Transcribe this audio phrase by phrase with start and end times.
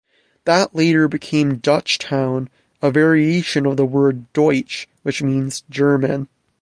[0.45, 2.47] That later became Dutchtown,
[2.81, 6.27] a variation of the word "Deutsch," which means German.